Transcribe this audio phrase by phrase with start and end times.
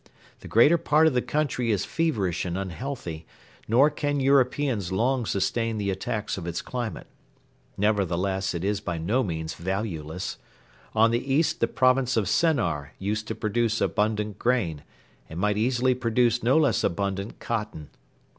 [0.39, 3.27] The greater part of the country is feverish and unhealthy,
[3.67, 7.05] nor can Europeans long sustain the attacks of its climate.
[7.77, 10.39] Nevertheless it is by no means valueless.
[10.95, 14.81] On the east the province of Sennar used to produce abundant grain,
[15.29, 17.91] and might easily produce no less abundant cotton.